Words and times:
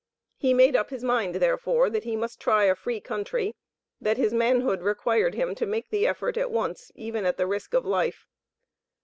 He 0.35 0.55
made 0.55 0.75
up 0.75 0.89
his 0.89 1.03
mind, 1.03 1.35
therefore, 1.35 1.87
that 1.91 2.05
he 2.05 2.15
must 2.15 2.39
try 2.41 2.63
a 2.63 2.73
free 2.73 2.99
country; 2.99 3.53
that 3.99 4.17
his 4.17 4.33
manhood 4.33 4.81
required 4.81 5.35
him 5.35 5.53
to 5.53 5.67
make 5.67 5.91
the 5.91 6.07
effort 6.07 6.37
at 6.37 6.49
once, 6.49 6.91
even 6.95 7.23
at 7.23 7.37
the 7.37 7.45
risk 7.45 7.75
of 7.75 7.85
life. 7.85 8.25